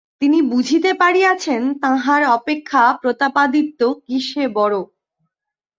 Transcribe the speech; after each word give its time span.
তিনি 0.21 0.39
বুঝিতে 0.51 0.91
পারিয়াছেন, 0.93 1.61
তাঁহার 1.81 2.21
অপেক্ষা 2.37 2.83
প্রতাপাদিত্য 3.01 3.79
কিসে 4.05 4.43
বড়ো। 4.57 4.81